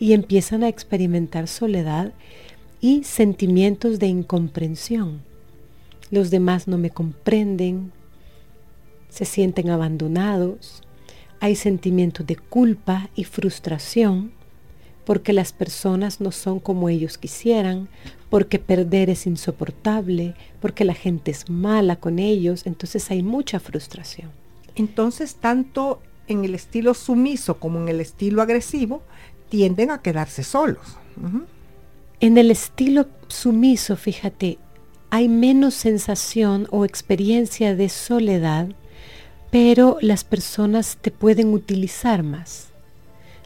y 0.00 0.12
empiezan 0.12 0.64
a 0.64 0.68
experimentar 0.68 1.46
soledad 1.46 2.12
y 2.80 3.04
sentimientos 3.04 4.00
de 4.00 4.08
incomprensión. 4.08 5.20
Los 6.10 6.30
demás 6.30 6.66
no 6.66 6.76
me 6.76 6.90
comprenden, 6.90 7.92
se 9.10 9.24
sienten 9.24 9.70
abandonados, 9.70 10.82
hay 11.40 11.56
sentimientos 11.56 12.26
de 12.26 12.36
culpa 12.36 13.08
y 13.14 13.24
frustración 13.24 14.32
porque 15.04 15.32
las 15.32 15.52
personas 15.52 16.20
no 16.20 16.30
son 16.30 16.60
como 16.60 16.88
ellos 16.88 17.18
quisieran, 17.18 17.88
porque 18.28 18.60
perder 18.60 19.10
es 19.10 19.26
insoportable, 19.26 20.34
porque 20.60 20.84
la 20.84 20.94
gente 20.94 21.32
es 21.32 21.50
mala 21.50 21.96
con 21.96 22.20
ellos, 22.20 22.64
entonces 22.64 23.10
hay 23.10 23.22
mucha 23.22 23.58
frustración. 23.58 24.30
Entonces, 24.76 25.34
tanto 25.34 26.00
en 26.28 26.44
el 26.44 26.54
estilo 26.54 26.94
sumiso 26.94 27.58
como 27.58 27.80
en 27.80 27.88
el 27.88 28.00
estilo 28.00 28.40
agresivo, 28.40 29.02
tienden 29.48 29.90
a 29.90 30.00
quedarse 30.00 30.44
solos. 30.44 30.96
En 32.20 32.38
el 32.38 32.52
estilo 32.52 33.08
sumiso, 33.26 33.96
fíjate, 33.96 34.58
hay 35.10 35.28
menos 35.28 35.74
sensación 35.74 36.68
o 36.70 36.84
experiencia 36.84 37.74
de 37.74 37.88
soledad, 37.88 38.68
pero 39.50 39.98
las 40.00 40.24
personas 40.24 40.98
te 41.00 41.10
pueden 41.10 41.52
utilizar 41.52 42.22
más 42.22 42.70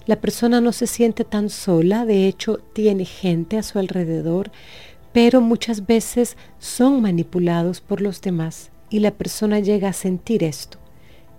la 0.07 0.17
persona 0.17 0.61
no 0.61 0.73
se 0.73 0.87
siente 0.87 1.25
tan 1.25 1.49
sola, 1.49 2.05
de 2.05 2.27
hecho 2.27 2.59
tiene 2.75 3.07
gente 3.07 3.57
a 3.57 3.63
su 3.63 3.79
alrededor, 3.79 4.51
pero 5.15 5.41
muchas 5.41 5.87
veces 5.87 6.37
son 6.59 7.01
manipulados 7.01 7.81
por 7.81 8.03
los 8.03 8.21
demás 8.21 8.71
y 8.91 8.99
la 8.99 9.13
persona 9.13 9.61
llega 9.61 9.89
a 9.89 9.95
sentir 9.95 10.45
esto, 10.45 10.77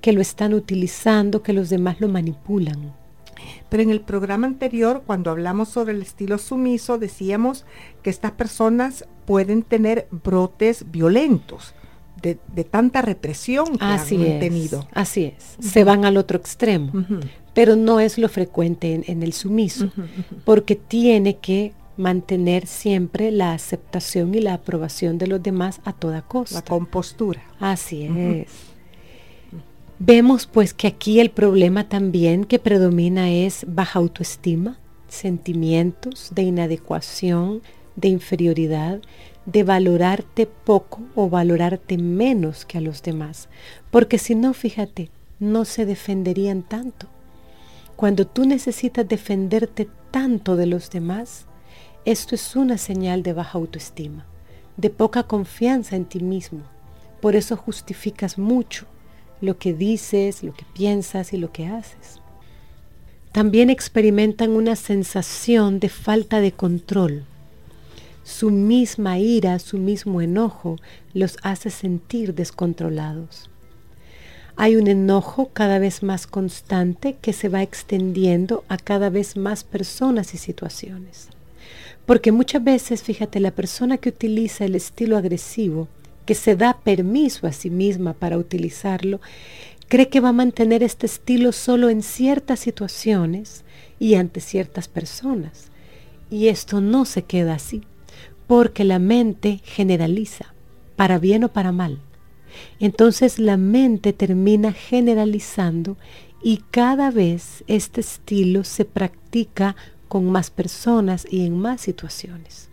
que 0.01 0.13
lo 0.13 0.21
están 0.21 0.55
utilizando, 0.55 1.43
que 1.43 1.53
los 1.53 1.69
demás 1.69 2.01
lo 2.01 2.07
manipulan. 2.07 2.95
Pero 3.69 3.83
en 3.83 3.91
el 3.91 4.01
programa 4.01 4.47
anterior, 4.47 5.03
cuando 5.05 5.29
hablamos 5.29 5.69
sobre 5.69 5.93
el 5.93 6.01
estilo 6.01 6.39
sumiso, 6.39 6.97
decíamos 6.97 7.65
que 8.01 8.09
estas 8.09 8.31
personas 8.31 9.05
pueden 9.27 9.61
tener 9.61 10.07
brotes 10.09 10.89
violentos. 10.89 11.75
De, 12.21 12.63
tanta 12.63 13.01
represión 13.01 13.77
que 13.77 13.85
así 13.85 14.15
han 14.15 14.39
tenido. 14.39 14.87
Así 14.91 15.25
es, 15.25 15.55
se 15.59 15.83
van 15.83 16.05
al 16.05 16.17
otro 16.17 16.37
extremo, 16.37 16.91
pero 17.53 17.75
no 17.75 17.99
es 17.99 18.17
lo 18.17 18.29
frecuente 18.29 19.03
en, 19.05 19.23
el 19.23 19.33
sumiso, 19.33 19.91
porque 20.43 20.75
tiene 20.75 21.37
que 21.37 21.73
mantener 21.97 22.67
siempre 22.67 23.31
la 23.31 23.53
aceptación 23.53 24.35
y 24.35 24.39
la 24.39 24.55
aprobación 24.55 25.17
de 25.17 25.27
los 25.27 25.41
demás 25.41 25.79
a 25.85 25.93
toda 25.93 26.21
costa. 26.21 26.55
La 26.55 26.61
compostura. 26.63 27.41
Así 27.59 28.03
es. 28.03 28.47
Vemos 29.97 30.45
pues 30.45 30.73
que 30.73 30.87
aquí 30.87 31.21
el 31.21 31.31
problema 31.31 31.87
también 31.87 32.43
que 32.43 32.59
predomina 32.59 33.31
es 33.31 33.65
baja 33.67 33.99
autoestima, 33.99 34.77
sentimientos 35.07 36.31
de 36.35 36.41
inadecuación, 36.41 37.61
de 37.95 38.09
inferioridad, 38.09 38.99
de 39.45 39.63
valorarte 39.63 40.45
poco 40.45 41.01
o 41.15 41.29
valorarte 41.29 41.97
menos 41.97 42.65
que 42.65 42.77
a 42.77 42.81
los 42.81 43.03
demás. 43.03 43.47
Porque 43.91 44.17
si 44.17 44.35
no, 44.35 44.53
fíjate, 44.53 45.09
no 45.39 45.65
se 45.65 45.85
defenderían 45.85 46.63
tanto. 46.63 47.07
Cuando 47.95 48.25
tú 48.27 48.45
necesitas 48.45 49.07
defenderte 49.07 49.87
tanto 50.11 50.55
de 50.55 50.65
los 50.65 50.89
demás, 50.89 51.45
esto 52.05 52.35
es 52.35 52.55
una 52.55 52.77
señal 52.77 53.23
de 53.23 53.33
baja 53.33 53.57
autoestima, 53.57 54.25
de 54.77 54.89
poca 54.89 55.23
confianza 55.23 55.95
en 55.95 56.05
ti 56.05 56.19
mismo. 56.19 56.61
Por 57.21 57.35
eso 57.35 57.55
justificas 57.55 58.37
mucho 58.37 58.85
lo 59.41 59.57
que 59.57 59.73
dices, 59.73 60.43
lo 60.43 60.53
que 60.53 60.65
piensas 60.73 61.33
y 61.33 61.37
lo 61.37 61.51
que 61.51 61.67
haces. 61.67 62.19
También 63.31 63.69
experimentan 63.69 64.51
una 64.51 64.75
sensación 64.75 65.79
de 65.79 65.89
falta 65.89 66.39
de 66.39 66.51
control. 66.51 67.25
Su 68.25 68.49
misma 68.49 69.19
ira, 69.19 69.59
su 69.59 69.77
mismo 69.77 70.19
enojo 70.19 70.77
los 71.13 71.37
hace 71.43 71.69
sentir 71.69 72.33
descontrolados. 72.33 73.51
Hay 74.55 74.77
un 74.77 74.87
enojo 74.87 75.51
cada 75.53 75.77
vez 75.77 76.01
más 76.01 76.25
constante 76.25 77.17
que 77.21 77.33
se 77.33 77.49
va 77.49 77.61
extendiendo 77.61 78.63
a 78.67 78.77
cada 78.77 79.11
vez 79.11 79.37
más 79.37 79.63
personas 79.63 80.33
y 80.33 80.37
situaciones. 80.37 81.29
Porque 82.07 82.31
muchas 82.31 82.63
veces, 82.63 83.03
fíjate, 83.03 83.39
la 83.39 83.51
persona 83.51 83.99
que 83.99 84.09
utiliza 84.09 84.65
el 84.65 84.73
estilo 84.73 85.17
agresivo 85.17 85.87
que 86.25 86.33
se 86.33 86.55
da 86.55 86.79
permiso 86.83 87.45
a 87.45 87.51
sí 87.51 87.69
misma 87.69 88.13
para 88.13 88.39
utilizarlo, 88.39 89.21
cree 89.87 90.09
que 90.09 90.19
va 90.19 90.29
a 90.29 90.33
mantener 90.33 90.81
este 90.81 91.05
estilo 91.05 91.51
solo 91.51 91.91
en 91.91 92.01
ciertas 92.01 92.59
situaciones 92.59 93.63
y 93.99 94.15
ante 94.15 94.41
ciertas 94.41 94.87
personas. 94.87 95.69
Y 96.31 96.47
esto 96.47 96.81
no 96.81 97.05
se 97.05 97.21
queda 97.21 97.53
así, 97.53 97.83
porque 98.47 98.83
la 98.83 98.99
mente 98.99 99.61
generaliza, 99.63 100.53
para 100.95 101.19
bien 101.19 101.43
o 101.43 101.49
para 101.49 101.71
mal. 101.71 101.99
Entonces 102.79 103.39
la 103.39 103.57
mente 103.57 104.13
termina 104.13 104.71
generalizando 104.71 105.97
y 106.43 106.57
cada 106.71 107.11
vez 107.11 107.63
este 107.67 108.01
estilo 108.01 108.63
se 108.63 108.85
practica 108.85 109.75
con 110.07 110.31
más 110.31 110.51
personas 110.51 111.25
y 111.29 111.45
en 111.45 111.57
más 111.57 111.81
situaciones. 111.81 112.69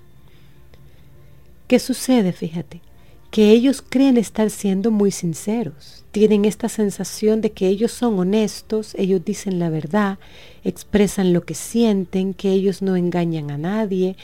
¿Qué 1.67 1.79
sucede? 1.79 2.33
Fíjate 2.33 2.83
que 3.31 3.51
ellos 3.51 3.83
creen 3.83 4.19
estar 4.19 4.51
siendo 4.51 4.91
muy 4.91 5.11
sinceros. 5.11 6.05
Tienen 6.11 6.45
esta 6.45 6.69
sensación 6.69 7.41
de 7.41 7.51
que 7.53 7.67
ellos 7.67 7.91
son 7.91 8.19
honestos, 8.19 8.95
ellos 8.99 9.25
dicen 9.25 9.59
la 9.59 9.71
verdad, 9.71 10.19
expresan 10.65 11.33
lo 11.33 11.47
que 11.47 11.55
sienten, 11.55 12.35
que 12.35 12.51
ellos 12.51 12.83
no 12.83 12.95
engañan 12.95 13.51
a 13.51 13.57
nadie. 13.57 14.17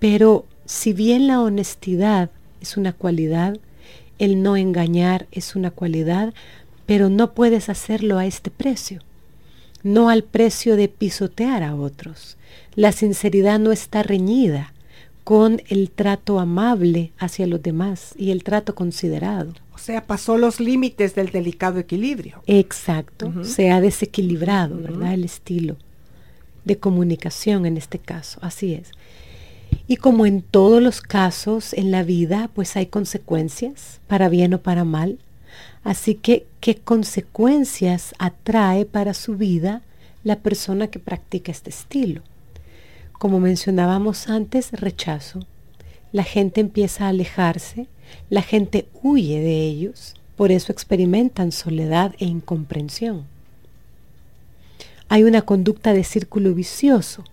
Pero 0.00 0.46
si 0.70 0.92
bien 0.92 1.26
la 1.26 1.40
honestidad 1.40 2.30
es 2.60 2.76
una 2.76 2.92
cualidad, 2.92 3.58
el 4.20 4.40
no 4.40 4.56
engañar 4.56 5.26
es 5.32 5.56
una 5.56 5.72
cualidad, 5.72 6.32
pero 6.86 7.10
no 7.10 7.32
puedes 7.32 7.68
hacerlo 7.68 8.18
a 8.18 8.24
este 8.24 8.52
precio, 8.52 9.00
no 9.82 10.10
al 10.10 10.22
precio 10.22 10.76
de 10.76 10.86
pisotear 10.86 11.64
a 11.64 11.74
otros. 11.74 12.36
La 12.76 12.92
sinceridad 12.92 13.58
no 13.58 13.72
está 13.72 14.04
reñida 14.04 14.72
con 15.24 15.60
el 15.68 15.90
trato 15.90 16.38
amable 16.38 17.10
hacia 17.18 17.48
los 17.48 17.60
demás 17.60 18.14
y 18.16 18.30
el 18.30 18.44
trato 18.44 18.76
considerado. 18.76 19.54
O 19.74 19.78
sea, 19.78 20.06
pasó 20.06 20.38
los 20.38 20.60
límites 20.60 21.16
del 21.16 21.30
delicado 21.30 21.80
equilibrio. 21.80 22.44
Exacto, 22.46 23.32
se 23.42 23.72
ha 23.72 23.80
desequilibrado, 23.80 24.76
¿verdad? 24.76 25.14
El 25.14 25.24
estilo 25.24 25.76
de 26.64 26.78
comunicación 26.78 27.66
en 27.66 27.76
este 27.76 27.98
caso, 27.98 28.38
así 28.40 28.74
es. 28.74 28.92
Y 29.90 29.96
como 29.96 30.24
en 30.24 30.42
todos 30.42 30.80
los 30.80 31.00
casos 31.00 31.72
en 31.72 31.90
la 31.90 32.04
vida, 32.04 32.48
pues 32.54 32.76
hay 32.76 32.86
consecuencias, 32.86 34.00
para 34.06 34.28
bien 34.28 34.54
o 34.54 34.62
para 34.62 34.84
mal. 34.84 35.18
Así 35.82 36.14
que, 36.14 36.46
¿qué 36.60 36.76
consecuencias 36.76 38.14
atrae 38.20 38.84
para 38.84 39.14
su 39.14 39.36
vida 39.36 39.82
la 40.22 40.36
persona 40.36 40.86
que 40.86 41.00
practica 41.00 41.50
este 41.50 41.70
estilo? 41.70 42.22
como 43.20 43.38
mencionábamos 43.38 44.30
antes, 44.30 44.72
rechazo. 44.72 45.40
La 46.10 46.24
gente 46.24 46.62
empieza 46.62 47.04
a 47.04 47.08
alejarse, 47.08 47.86
la 48.30 48.40
gente 48.40 48.88
huye 49.02 49.40
de 49.40 49.66
ellos, 49.66 50.14
por 50.36 50.50
eso 50.52 50.72
experimentan 50.72 51.52
soledad 51.52 52.14
e 52.18 52.24
incomprensión. 52.24 53.26
Hay 55.10 55.24
una 55.24 55.42
conducta 55.42 55.92
de 55.92 56.02
círculo 56.02 56.54
vicioso 56.54 57.24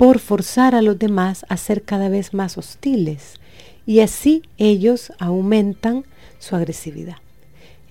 por 0.00 0.18
forzar 0.18 0.74
a 0.74 0.80
los 0.80 0.98
demás 0.98 1.44
a 1.50 1.58
ser 1.58 1.82
cada 1.82 2.08
vez 2.08 2.32
más 2.32 2.56
hostiles 2.56 3.34
y 3.84 4.00
así 4.00 4.40
ellos 4.56 5.12
aumentan 5.18 6.06
su 6.38 6.56
agresividad. 6.56 7.18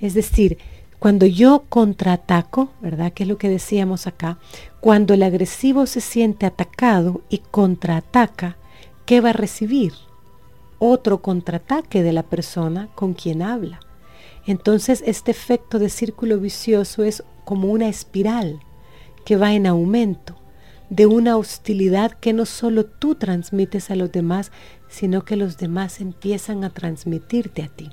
Es 0.02 0.16
decir, 0.16 0.58
cuando 0.98 1.28
yo 1.28 1.66
contraataco, 1.70 2.72
¿verdad? 2.82 3.14
Que 3.14 3.22
es 3.22 3.30
lo 3.30 3.38
que 3.38 3.48
decíamos 3.48 4.08
acá, 4.08 4.40
cuando 4.80 5.14
el 5.14 5.22
agresivo 5.22 5.86
se 5.86 6.02
siente 6.02 6.48
atacado 6.48 7.22
y 7.30 7.44
contraataca, 7.52 8.58
¿qué 9.06 9.22
va 9.22 9.30
a 9.30 9.34
recibir? 9.34 9.94
Otro 10.80 11.22
contraataque 11.22 12.02
de 12.02 12.12
la 12.12 12.24
persona 12.24 12.90
con 12.96 13.14
quien 13.14 13.44
habla. 13.44 13.82
Entonces 14.48 15.04
este 15.06 15.30
efecto 15.30 15.78
de 15.78 15.90
círculo 15.90 16.40
vicioso 16.40 17.04
es 17.04 17.24
como 17.46 17.68
una 17.68 17.88
espiral 17.88 18.62
que 19.26 19.38
va 19.38 19.54
en 19.54 19.68
aumento 19.68 20.39
de 20.90 21.06
una 21.06 21.38
hostilidad 21.38 22.12
que 22.12 22.34
no 22.34 22.46
solo 22.46 22.86
tú 22.86 23.16
transmites 23.16 23.92
a 23.92 23.96
los 23.96 24.12
demás, 24.12 24.52
sino 24.88 25.24
que 25.24 25.36
los 25.36 25.58
demás 25.58 26.02
empiezan 26.02 26.64
a 26.64 26.70
transmitirte 26.72 27.64
a 27.64 27.68
ti 27.68 27.90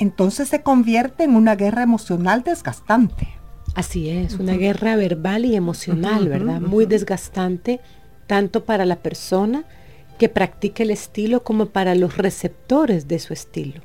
entonces 0.00 0.48
se 0.48 0.62
convierte 0.62 1.24
en 1.24 1.36
una 1.36 1.54
guerra 1.54 1.82
emocional 1.82 2.42
desgastante. 2.42 3.28
Así 3.74 4.08
es, 4.08 4.34
una 4.34 4.54
guerra 4.54 4.96
verbal 4.96 5.44
y 5.44 5.54
emocional, 5.54 6.26
¿verdad? 6.26 6.60
Muy 6.60 6.86
desgastante, 6.86 7.80
tanto 8.26 8.64
para 8.64 8.86
la 8.86 8.96
persona 8.96 9.64
que 10.18 10.30
practica 10.30 10.82
el 10.82 10.90
estilo 10.90 11.44
como 11.44 11.66
para 11.66 11.94
los 11.94 12.16
receptores 12.16 13.08
de 13.08 13.18
su 13.18 13.34
estilo. 13.34 13.82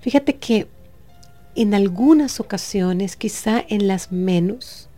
Fíjate 0.00 0.36
que 0.36 0.68
en 1.56 1.74
algunas 1.74 2.38
ocasiones, 2.38 3.16
quizá 3.16 3.62
en 3.68 3.88
las 3.88 4.12
menos, 4.12 4.88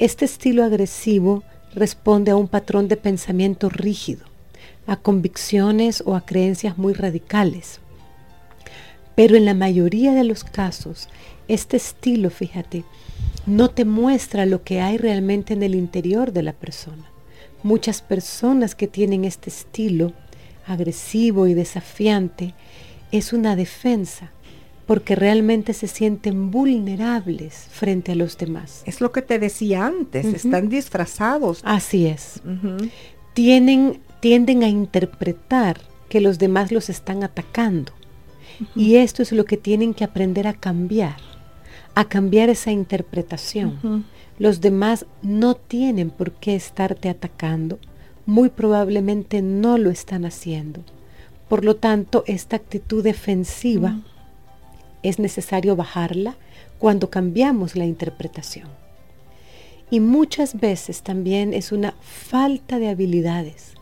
este 0.00 0.24
estilo 0.24 0.64
agresivo 0.64 1.42
responde 1.74 2.30
a 2.30 2.36
un 2.36 2.48
patrón 2.48 2.88
de 2.88 2.96
pensamiento 2.96 3.68
rígido, 3.68 4.24
a 4.86 4.96
convicciones 4.96 6.02
o 6.06 6.16
a 6.16 6.24
creencias 6.24 6.78
muy 6.78 6.94
radicales. 6.94 7.80
Pero 9.14 9.36
en 9.36 9.44
la 9.44 9.52
mayoría 9.52 10.14
de 10.14 10.24
los 10.24 10.42
casos, 10.42 11.10
este 11.48 11.76
estilo, 11.76 12.30
fíjate, 12.30 12.82
no 13.44 13.68
te 13.68 13.84
muestra 13.84 14.46
lo 14.46 14.64
que 14.64 14.80
hay 14.80 14.96
realmente 14.96 15.52
en 15.52 15.62
el 15.62 15.74
interior 15.74 16.32
de 16.32 16.44
la 16.44 16.54
persona. 16.54 17.04
Muchas 17.62 18.00
personas 18.00 18.74
que 18.74 18.88
tienen 18.88 19.26
este 19.26 19.50
estilo 19.50 20.14
agresivo 20.66 21.46
y 21.46 21.52
desafiante 21.52 22.54
es 23.12 23.34
una 23.34 23.54
defensa 23.54 24.32
porque 24.90 25.14
realmente 25.14 25.72
se 25.72 25.86
sienten 25.86 26.50
vulnerables 26.50 27.68
frente 27.70 28.10
a 28.10 28.16
los 28.16 28.36
demás. 28.36 28.82
Es 28.86 29.00
lo 29.00 29.12
que 29.12 29.22
te 29.22 29.38
decía 29.38 29.86
antes, 29.86 30.26
están 30.26 30.68
disfrazados. 30.68 31.60
Así 31.62 32.06
es. 32.06 32.42
Tienen, 33.32 34.00
tienden 34.18 34.64
a 34.64 34.68
interpretar 34.68 35.80
que 36.08 36.20
los 36.20 36.40
demás 36.40 36.72
los 36.72 36.90
están 36.90 37.22
atacando 37.22 37.92
y 38.74 38.96
esto 38.96 39.22
es 39.22 39.30
lo 39.30 39.44
que 39.44 39.56
tienen 39.56 39.94
que 39.94 40.02
aprender 40.02 40.48
a 40.48 40.54
cambiar, 40.54 41.18
a 41.94 42.06
cambiar 42.06 42.48
esa 42.48 42.72
interpretación. 42.72 44.04
Los 44.40 44.60
demás 44.60 45.06
no 45.22 45.54
tienen 45.54 46.10
por 46.10 46.32
qué 46.32 46.56
estarte 46.56 47.08
atacando, 47.08 47.78
muy 48.26 48.48
probablemente 48.48 49.40
no 49.40 49.78
lo 49.78 49.90
están 49.90 50.24
haciendo. 50.24 50.80
Por 51.48 51.64
lo 51.64 51.76
tanto, 51.76 52.24
esta 52.26 52.56
actitud 52.56 53.04
defensiva 53.04 54.00
es 55.02 55.18
necesario 55.18 55.76
bajarla 55.76 56.36
cuando 56.78 57.10
cambiamos 57.10 57.76
la 57.76 57.84
interpretación. 57.84 58.68
Y 59.90 60.00
muchas 60.00 60.58
veces 60.58 61.02
también 61.02 61.52
es 61.52 61.72
una 61.72 61.94
falta 62.00 62.78
de 62.78 62.88
habilidades 62.88 63.74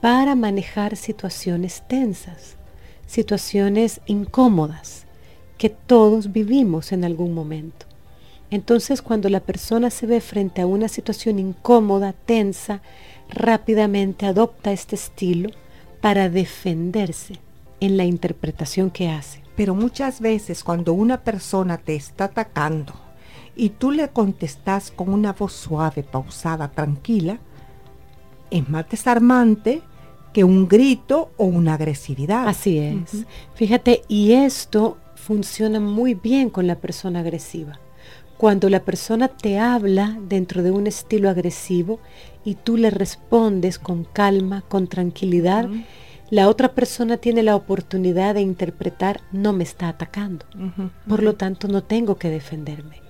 para 0.00 0.34
manejar 0.34 0.96
situaciones 0.96 1.82
tensas 1.88 2.56
situaciones 3.10 4.00
incómodas 4.06 5.04
que 5.58 5.68
todos 5.68 6.32
vivimos 6.32 6.92
en 6.92 7.04
algún 7.04 7.34
momento. 7.34 7.86
Entonces 8.52 9.02
cuando 9.02 9.28
la 9.28 9.40
persona 9.40 9.90
se 9.90 10.06
ve 10.06 10.20
frente 10.20 10.62
a 10.62 10.66
una 10.66 10.86
situación 10.86 11.40
incómoda, 11.40 12.12
tensa, 12.12 12.82
rápidamente 13.28 14.26
adopta 14.26 14.70
este 14.70 14.94
estilo 14.94 15.50
para 16.00 16.28
defenderse 16.30 17.34
en 17.80 17.96
la 17.96 18.04
interpretación 18.04 18.90
que 18.90 19.08
hace. 19.08 19.42
Pero 19.60 19.74
muchas 19.74 20.22
veces 20.22 20.64
cuando 20.64 20.94
una 20.94 21.22
persona 21.22 21.76
te 21.76 21.94
está 21.94 22.24
atacando 22.24 22.94
y 23.54 23.68
tú 23.68 23.90
le 23.90 24.08
contestas 24.08 24.90
con 24.90 25.12
una 25.12 25.34
voz 25.34 25.52
suave, 25.52 26.02
pausada, 26.02 26.70
tranquila, 26.70 27.38
es 28.50 28.66
más 28.70 28.88
desarmante 28.88 29.82
que 30.32 30.44
un 30.44 30.66
grito 30.66 31.32
o 31.36 31.44
una 31.44 31.74
agresividad. 31.74 32.48
Así 32.48 32.78
es. 32.78 33.26
Fíjate, 33.54 34.00
y 34.08 34.32
esto 34.32 34.96
funciona 35.14 35.78
muy 35.78 36.14
bien 36.14 36.48
con 36.48 36.66
la 36.66 36.76
persona 36.76 37.20
agresiva. 37.20 37.78
Cuando 38.38 38.70
la 38.70 38.80
persona 38.80 39.28
te 39.28 39.58
habla 39.58 40.18
dentro 40.26 40.62
de 40.62 40.70
un 40.70 40.86
estilo 40.86 41.28
agresivo 41.28 42.00
y 42.46 42.54
tú 42.54 42.78
le 42.78 42.88
respondes 42.88 43.78
con 43.78 44.04
calma, 44.04 44.62
con 44.62 44.86
tranquilidad, 44.86 45.68
la 46.30 46.48
otra 46.48 46.72
persona 46.72 47.16
tiene 47.16 47.42
la 47.42 47.56
oportunidad 47.56 48.34
de 48.34 48.40
interpretar 48.40 49.20
no 49.32 49.52
me 49.52 49.64
está 49.64 49.88
atacando. 49.88 50.46
Por 51.08 51.22
lo 51.22 51.34
tanto, 51.34 51.66
no 51.66 51.82
tengo 51.82 52.16
que 52.16 52.30
defenderme. 52.30 53.02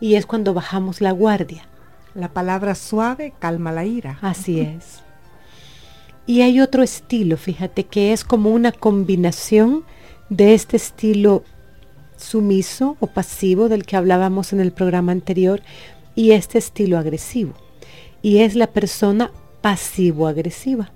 Y 0.00 0.14
es 0.14 0.26
cuando 0.26 0.54
bajamos 0.54 1.00
la 1.00 1.10
guardia. 1.10 1.66
La 2.14 2.28
palabra 2.28 2.76
suave 2.76 3.34
calma 3.38 3.72
la 3.72 3.84
ira. 3.84 4.18
Así 4.22 4.60
es. 4.60 5.02
Y 6.24 6.42
hay 6.42 6.60
otro 6.60 6.82
estilo, 6.82 7.36
fíjate, 7.36 7.84
que 7.84 8.12
es 8.12 8.22
como 8.22 8.50
una 8.50 8.70
combinación 8.70 9.84
de 10.28 10.54
este 10.54 10.76
estilo 10.76 11.42
sumiso 12.16 12.96
o 13.00 13.08
pasivo 13.08 13.68
del 13.68 13.84
que 13.86 13.96
hablábamos 13.96 14.52
en 14.52 14.60
el 14.60 14.72
programa 14.72 15.12
anterior 15.12 15.62
y 16.14 16.32
este 16.32 16.58
estilo 16.58 16.98
agresivo. 16.98 17.54
Y 18.22 18.38
es 18.38 18.54
la 18.54 18.68
persona 18.68 19.32
pasivo-agresiva. 19.62 20.92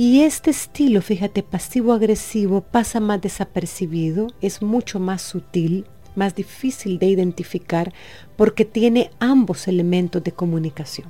Y 0.00 0.20
este 0.20 0.52
estilo, 0.52 1.02
fíjate, 1.02 1.42
pasivo-agresivo 1.42 2.60
pasa 2.60 3.00
más 3.00 3.20
desapercibido, 3.20 4.28
es 4.40 4.62
mucho 4.62 5.00
más 5.00 5.22
sutil, 5.22 5.86
más 6.14 6.36
difícil 6.36 7.00
de 7.00 7.06
identificar 7.06 7.92
porque 8.36 8.64
tiene 8.64 9.10
ambos 9.18 9.66
elementos 9.66 10.22
de 10.22 10.30
comunicación. 10.30 11.08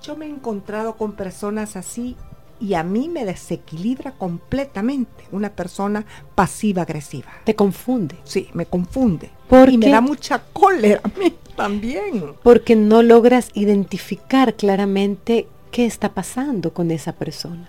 Yo 0.00 0.16
me 0.16 0.24
he 0.24 0.30
encontrado 0.30 0.96
con 0.96 1.12
personas 1.12 1.76
así 1.76 2.16
y 2.58 2.72
a 2.72 2.82
mí 2.82 3.10
me 3.10 3.26
desequilibra 3.26 4.12
completamente 4.12 5.24
una 5.30 5.50
persona 5.50 6.06
pasiva-agresiva. 6.34 7.32
Te 7.44 7.54
confunde. 7.54 8.16
Sí, 8.24 8.48
me 8.54 8.64
confunde. 8.64 9.28
Porque, 9.46 9.74
y 9.74 9.76
me 9.76 9.90
da 9.90 10.00
mucha 10.00 10.42
cólera 10.54 11.02
a 11.04 11.18
mí 11.18 11.34
también. 11.54 12.32
Porque 12.42 12.76
no 12.76 13.02
logras 13.02 13.50
identificar 13.52 14.54
claramente 14.54 15.48
qué 15.70 15.84
está 15.84 16.14
pasando 16.14 16.72
con 16.72 16.90
esa 16.90 17.12
persona. 17.12 17.68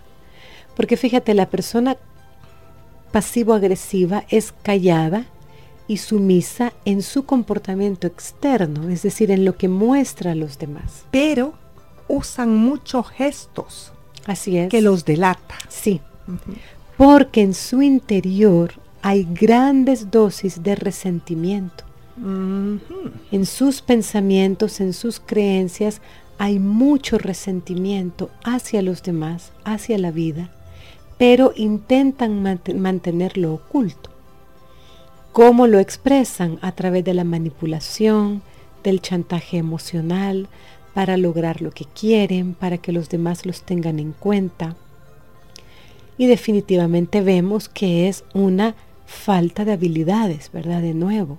Porque 0.75 0.97
fíjate, 0.97 1.33
la 1.33 1.49
persona 1.49 1.97
pasivo-agresiva 3.11 4.23
es 4.29 4.53
callada 4.63 5.25
y 5.87 5.97
sumisa 5.97 6.73
en 6.85 7.01
su 7.01 7.25
comportamiento 7.25 8.07
externo, 8.07 8.89
es 8.89 9.03
decir, 9.03 9.31
en 9.31 9.45
lo 9.45 9.57
que 9.57 9.67
muestra 9.67 10.31
a 10.31 10.35
los 10.35 10.57
demás. 10.57 11.05
Pero 11.11 11.53
usan 12.07 12.55
muchos 12.55 13.07
gestos 13.09 13.91
Así 14.25 14.57
es. 14.57 14.69
que 14.69 14.81
los 14.81 15.05
delata. 15.05 15.55
Sí. 15.67 16.01
Porque 16.97 17.41
en 17.41 17.53
su 17.53 17.81
interior 17.81 18.73
hay 19.01 19.27
grandes 19.29 20.09
dosis 20.09 20.63
de 20.63 20.75
resentimiento. 20.75 21.83
En 22.15 23.45
sus 23.45 23.81
pensamientos, 23.81 24.79
en 24.79 24.93
sus 24.93 25.19
creencias, 25.19 25.99
hay 26.37 26.59
mucho 26.59 27.17
resentimiento 27.17 28.29
hacia 28.43 28.81
los 28.81 29.03
demás, 29.03 29.51
hacia 29.65 29.97
la 29.97 30.11
vida, 30.11 30.51
pero 31.25 31.53
intentan 31.55 32.43
mantenerlo 32.43 33.53
oculto. 33.53 34.09
¿Cómo 35.31 35.67
lo 35.67 35.79
expresan? 35.79 36.59
A 36.61 36.73
través 36.73 37.05
de 37.05 37.13
la 37.13 37.23
manipulación, 37.23 38.41
del 38.83 38.99
chantaje 39.01 39.55
emocional, 39.55 40.49
para 40.93 41.15
lograr 41.15 41.61
lo 41.61 41.71
que 41.71 41.85
quieren, 41.85 42.55
para 42.55 42.77
que 42.77 42.91
los 42.91 43.07
demás 43.07 43.45
los 43.45 43.61
tengan 43.61 43.99
en 43.99 44.11
cuenta. 44.11 44.75
Y 46.17 46.27
definitivamente 46.27 47.21
vemos 47.21 47.69
que 47.69 48.09
es 48.09 48.25
una 48.33 48.75
falta 49.05 49.63
de 49.63 49.71
habilidades, 49.71 50.51
¿verdad? 50.51 50.81
De 50.81 50.93
nuevo, 50.93 51.37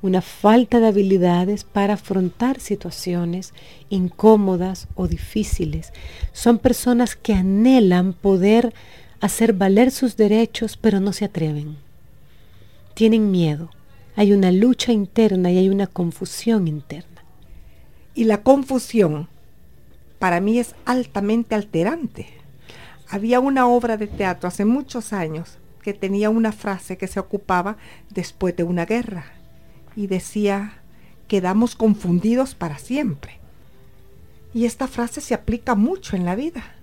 una 0.00 0.22
falta 0.22 0.80
de 0.80 0.86
habilidades 0.86 1.64
para 1.64 1.94
afrontar 1.94 2.58
situaciones 2.58 3.52
incómodas 3.90 4.88
o 4.94 5.08
difíciles. 5.08 5.92
Son 6.32 6.58
personas 6.58 7.16
que 7.16 7.34
anhelan 7.34 8.14
poder 8.14 8.72
hacer 9.26 9.52
valer 9.52 9.90
sus 9.90 10.16
derechos, 10.16 10.76
pero 10.76 11.00
no 11.00 11.12
se 11.12 11.24
atreven. 11.24 11.76
Tienen 12.94 13.30
miedo. 13.30 13.70
Hay 14.14 14.32
una 14.32 14.50
lucha 14.50 14.92
interna 14.92 15.50
y 15.50 15.58
hay 15.58 15.68
una 15.68 15.86
confusión 15.86 16.66
interna. 16.66 17.22
Y 18.14 18.24
la 18.24 18.42
confusión 18.42 19.28
para 20.18 20.40
mí 20.40 20.58
es 20.58 20.74
altamente 20.86 21.54
alterante. 21.54 22.28
Había 23.08 23.40
una 23.40 23.66
obra 23.66 23.96
de 23.96 24.06
teatro 24.06 24.48
hace 24.48 24.64
muchos 24.64 25.12
años 25.12 25.58
que 25.82 25.92
tenía 25.92 26.30
una 26.30 26.52
frase 26.52 26.96
que 26.96 27.06
se 27.06 27.20
ocupaba 27.20 27.76
después 28.10 28.56
de 28.56 28.64
una 28.64 28.86
guerra 28.86 29.26
y 29.94 30.06
decía, 30.06 30.80
quedamos 31.28 31.76
confundidos 31.76 32.54
para 32.54 32.78
siempre. 32.78 33.38
Y 34.54 34.64
esta 34.64 34.88
frase 34.88 35.20
se 35.20 35.34
aplica 35.34 35.74
mucho 35.74 36.16
en 36.16 36.24
la 36.24 36.34
vida. 36.34 36.75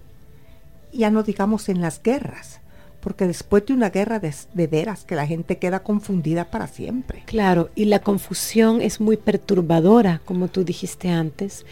Ya 0.94 1.10
no 1.10 1.24
digamos 1.24 1.70
en 1.70 1.82
las 1.82 2.02
guerras, 2.02 2.62
porque 3.04 3.28
después 3.28 3.66
de 3.66 3.74
una 3.74 3.90
guerra 3.90 4.20
de, 4.20 4.34
de, 4.54 4.68
veras 4.68 5.04
que 5.04 5.16
la 5.16 5.28
gente 5.28 5.58
queda 5.58 5.84
confundida 5.84 6.46
para 6.46 6.68
siempre. 6.68 7.24
Claro, 7.26 7.70
y 7.76 7.86
la 7.86 8.00
confusión 8.00 8.82
es 8.82 9.02
muy 9.02 9.18
perturbadora, 9.18 10.22
como 10.24 10.48
tú 10.48 10.64
dijiste 10.64 11.10
antes, 11.10 11.66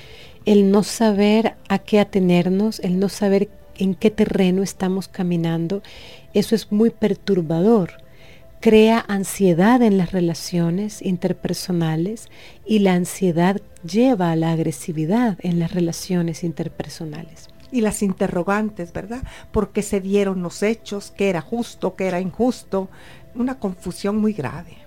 el 0.45 0.71
no 0.71 0.83
saber 0.83 1.55
a 1.69 1.79
qué 1.79 1.99
atenernos, 1.99 2.79
el 2.79 2.99
no 2.99 3.07
saber 3.07 3.49
en 3.77 3.95
qué 3.95 4.11
terreno 4.11 4.61
estamos 4.61 5.07
caminando, 5.07 5.81
eso 6.33 6.53
es 6.53 6.71
muy 6.71 6.89
perturbador. 6.89 7.91
Crea 8.59 9.03
ansiedad 9.07 9.81
en 9.81 9.97
las 9.97 10.11
relaciones 10.11 11.01
interpersonales 11.01 12.29
y 12.65 12.79
la 12.79 12.93
ansiedad 12.93 13.59
lleva 13.83 14.31
a 14.31 14.35
la 14.35 14.51
agresividad 14.51 15.37
en 15.41 15.59
las 15.59 15.73
relaciones 15.73 16.43
interpersonales 16.43 17.50
y 17.71 17.81
las 17.81 18.01
interrogantes, 18.03 18.93
¿verdad? 18.93 19.23
¿Por 19.51 19.71
qué 19.71 19.81
se 19.81 20.01
dieron 20.01 20.41
los 20.41 20.61
hechos? 20.63 21.11
¿Qué 21.15 21.29
era 21.29 21.41
justo? 21.41 21.95
¿Qué 21.95 22.07
era 22.07 22.19
injusto? 22.19 22.89
Una 23.35 23.59
confusión 23.59 24.17
muy 24.17 24.33
grave. 24.33 24.77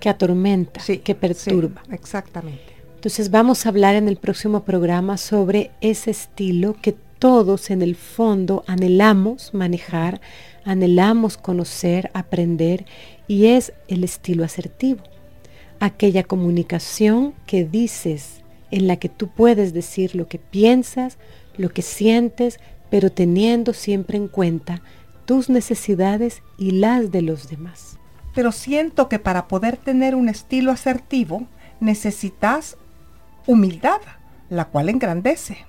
Que 0.00 0.08
atormenta, 0.08 0.80
sí, 0.80 0.98
que 0.98 1.14
perturba. 1.14 1.82
Sí, 1.86 1.94
exactamente. 1.94 2.70
Entonces 2.94 3.30
vamos 3.30 3.64
a 3.64 3.70
hablar 3.70 3.94
en 3.94 4.08
el 4.08 4.16
próximo 4.16 4.64
programa 4.64 5.16
sobre 5.16 5.70
ese 5.80 6.10
estilo 6.10 6.76
que 6.80 6.94
todos 7.18 7.70
en 7.70 7.82
el 7.82 7.96
fondo 7.96 8.64
anhelamos 8.66 9.54
manejar, 9.54 10.20
anhelamos 10.64 11.36
conocer, 11.36 12.10
aprender, 12.14 12.86
y 13.28 13.46
es 13.46 13.72
el 13.88 14.04
estilo 14.04 14.42
asertivo. 14.42 15.02
Aquella 15.78 16.24
comunicación 16.24 17.34
que 17.46 17.64
dices, 17.64 18.40
en 18.70 18.86
la 18.86 18.96
que 18.96 19.08
tú 19.08 19.28
puedes 19.28 19.72
decir 19.72 20.14
lo 20.16 20.28
que 20.28 20.38
piensas, 20.38 21.18
lo 21.60 21.68
que 21.68 21.82
sientes, 21.82 22.58
pero 22.90 23.12
teniendo 23.12 23.72
siempre 23.72 24.16
en 24.16 24.28
cuenta 24.28 24.82
tus 25.26 25.48
necesidades 25.48 26.42
y 26.58 26.72
las 26.72 27.12
de 27.12 27.22
los 27.22 27.48
demás. 27.48 27.98
Pero 28.34 28.50
siento 28.50 29.08
que 29.08 29.18
para 29.18 29.46
poder 29.46 29.76
tener 29.76 30.14
un 30.14 30.28
estilo 30.28 30.72
asertivo 30.72 31.46
necesitas 31.80 32.76
humildad, 33.46 34.00
la 34.48 34.66
cual 34.66 34.88
engrandece, 34.88 35.66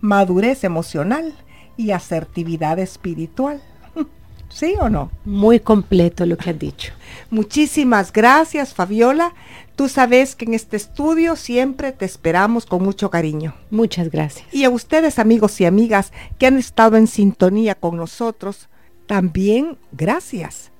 madurez 0.00 0.64
emocional 0.64 1.34
y 1.76 1.90
asertividad 1.90 2.78
espiritual. 2.78 3.62
¿Sí 4.48 4.74
o 4.80 4.88
no? 4.88 5.10
Muy 5.24 5.60
completo 5.60 6.24
lo 6.24 6.36
que 6.36 6.50
has 6.50 6.58
dicho. 6.58 6.92
Muchísimas 7.30 8.12
gracias, 8.12 8.74
Fabiola. 8.74 9.34
Tú 9.76 9.88
sabes 9.88 10.36
que 10.36 10.44
en 10.44 10.54
este 10.54 10.76
estudio 10.76 11.34
siempre 11.34 11.92
te 11.92 12.04
esperamos 12.04 12.66
con 12.66 12.82
mucho 12.82 13.10
cariño. 13.10 13.54
Muchas 13.70 14.10
gracias. 14.10 14.46
Y 14.52 14.64
a 14.64 14.70
ustedes, 14.70 15.18
amigos 15.18 15.60
y 15.60 15.64
amigas 15.64 16.12
que 16.38 16.46
han 16.46 16.58
estado 16.58 16.96
en 16.96 17.06
sintonía 17.06 17.74
con 17.74 17.96
nosotros, 17.96 18.68
también 19.06 19.78
gracias, 19.92 20.72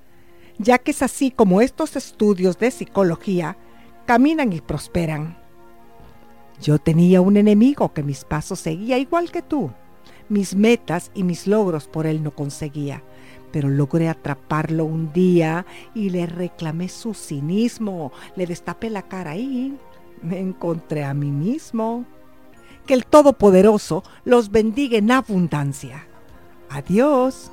ya 0.58 0.78
que 0.78 0.90
es 0.90 1.02
así 1.02 1.30
como 1.30 1.62
estos 1.62 1.96
estudios 1.96 2.58
de 2.58 2.70
psicología 2.70 3.56
caminan 4.04 4.52
y 4.52 4.60
prosperan. 4.60 5.38
Yo 6.60 6.78
tenía 6.78 7.20
un 7.22 7.36
enemigo 7.38 7.92
que 7.92 8.02
mis 8.02 8.24
pasos 8.24 8.60
seguía 8.60 8.98
igual 8.98 9.32
que 9.32 9.42
tú. 9.42 9.70
Mis 10.28 10.54
metas 10.54 11.10
y 11.14 11.24
mis 11.24 11.46
logros 11.46 11.88
por 11.88 12.06
él 12.06 12.22
no 12.22 12.30
conseguía 12.30 13.02
pero 13.52 13.68
logré 13.68 14.08
atraparlo 14.08 14.84
un 14.84 15.12
día 15.12 15.66
y 15.94 16.10
le 16.10 16.26
reclamé 16.26 16.88
su 16.88 17.14
cinismo, 17.14 18.12
le 18.34 18.46
destapé 18.46 18.90
la 18.90 19.02
cara 19.02 19.36
y 19.36 19.76
me 20.22 20.40
encontré 20.40 21.04
a 21.04 21.14
mí 21.14 21.30
mismo. 21.30 22.04
Que 22.86 22.94
el 22.94 23.06
Todopoderoso 23.06 24.02
los 24.24 24.50
bendiga 24.50 24.98
en 24.98 25.12
abundancia. 25.12 26.06
Adiós. 26.68 27.52